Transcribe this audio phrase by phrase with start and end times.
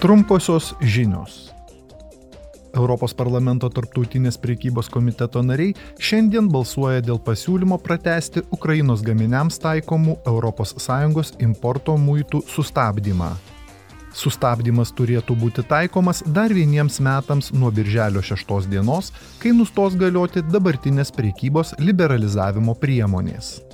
[0.00, 1.48] Trumposios žinios.
[2.70, 11.32] Europos parlamento tarptautinės priekybos komiteto nariai šiandien balsuoja dėl pasiūlymo pratesti Ukrainos gaminiams taikomų ES
[11.42, 13.32] importo muitų sustabdymą.
[14.14, 19.10] Sustabdymas turėtų būti taikomas dar vieniems metams nuo birželio 6 dienos,
[19.42, 23.67] kai nustos galioti dabartinės priekybos liberalizavimo priemonės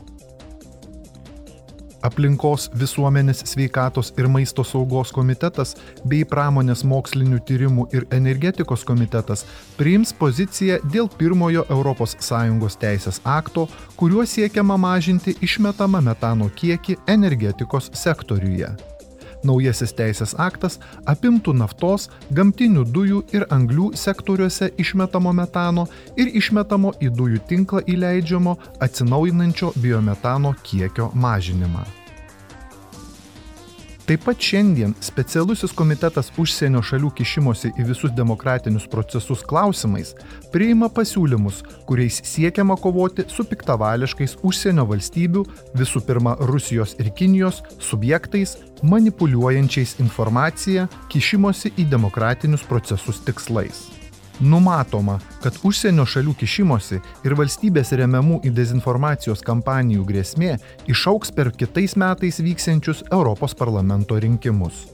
[2.04, 9.44] aplinkos visuomenės sveikatos ir maisto saugos komitetas bei pramonės mokslinių tyrimų ir energetikos komitetas
[9.78, 18.93] priims poziciją dėl pirmojo ES teisės akto, kuriuo siekiama mažinti išmetamą metano kiekį energetikos sektoriuje.
[19.44, 20.78] Naujasis teisės aktas
[21.10, 28.56] apimtų naftos, gamtinių dujų ir anglių sektoriuose išmetamo metano ir išmetamo į dujų tinklą įleidžiamo
[28.84, 32.03] atsinaujinančio biometano kiekio mažinimą.
[34.04, 40.10] Taip pat šiandien specialusis komitetas užsienio šalių kišimosi į visus demokratinius procesus klausimais
[40.52, 45.46] priima pasiūlymus, kuriais siekiama kovoti su piktavališkais užsienio valstybių,
[45.80, 53.86] visų pirma Rusijos ir Kinijos, subjektais, manipuliuojančiais informaciją, kišimosi į demokratinius procesus tikslais.
[54.40, 60.56] Numatoma, kad užsienio šalių kišimosi ir valstybės remiamų į dezinformacijos kampanijų grėsmė
[60.90, 64.88] išauks per kitais metais vyksiančius Europos parlamento rinkimus.